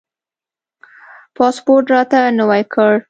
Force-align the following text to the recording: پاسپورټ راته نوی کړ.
پاسپورټ 1.35 1.85
راته 1.95 2.19
نوی 2.39 2.63
کړ. 2.73 2.91